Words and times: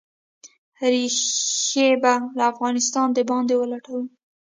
ریښې 0.91 1.89
به 2.01 2.13
«له 2.37 2.43
افغانستانه 2.51 3.11
د 3.15 3.19
باندې 3.29 3.53
ولټوو». 3.57 4.01